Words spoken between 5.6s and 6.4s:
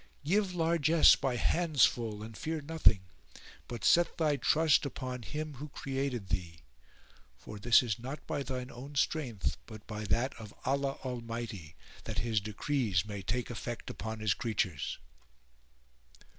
created